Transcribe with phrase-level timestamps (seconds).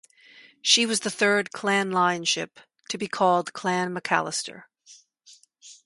[0.63, 2.59] She was the third Clan Line ship
[2.89, 4.65] to be called "Clan Macalister".